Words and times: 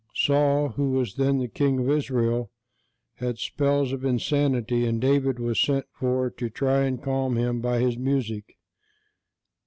Saul, 0.15 0.69
who 0.69 0.93
was 0.93 1.13
then 1.13 1.37
the 1.37 1.47
King 1.47 1.77
of 1.77 1.87
Israel, 1.91 2.49
had 3.17 3.37
spells 3.37 3.91
of 3.93 4.03
insanity, 4.03 4.83
and 4.83 4.99
David 4.99 5.37
was 5.37 5.59
sent 5.61 5.85
for 5.91 6.31
to 6.31 6.49
try 6.49 6.85
and 6.85 6.99
calm 7.03 7.35
him 7.37 7.59
by 7.61 7.77
his 7.81 7.99
music. 7.99 8.57